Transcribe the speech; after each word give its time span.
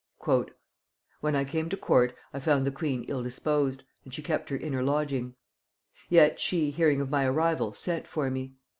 "When 1.19 1.35
I 1.35 1.45
came 1.45 1.69
to 1.69 1.77
court 1.77 2.15
I 2.33 2.39
found 2.39 2.65
the 2.65 2.71
queen 2.71 3.03
ill 3.07 3.21
disposed, 3.21 3.83
and 4.03 4.11
she 4.11 4.23
kept 4.23 4.49
her 4.49 4.57
inner 4.57 4.81
lodging; 4.81 5.35
yet 6.09 6.39
she, 6.39 6.71
hearing 6.71 7.01
of 7.01 7.11
my 7.11 7.25
arrival, 7.27 7.75
sent 7.75 8.07
for 8.07 8.31
me. 8.31 8.55